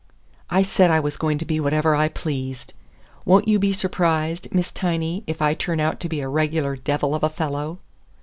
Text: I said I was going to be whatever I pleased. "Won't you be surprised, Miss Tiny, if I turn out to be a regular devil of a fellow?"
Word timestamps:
I 0.49 0.63
said 0.63 0.89
I 0.89 0.99
was 0.99 1.15
going 1.15 1.37
to 1.37 1.45
be 1.45 1.59
whatever 1.59 1.93
I 1.95 2.07
pleased. 2.07 2.73
"Won't 3.23 3.47
you 3.47 3.59
be 3.59 3.71
surprised, 3.71 4.47
Miss 4.51 4.71
Tiny, 4.71 5.23
if 5.27 5.43
I 5.43 5.53
turn 5.53 5.79
out 5.79 5.99
to 5.99 6.09
be 6.09 6.21
a 6.21 6.27
regular 6.27 6.75
devil 6.75 7.13
of 7.13 7.21
a 7.21 7.29
fellow?" 7.29 7.77